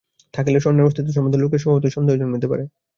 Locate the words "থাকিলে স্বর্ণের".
0.33-0.87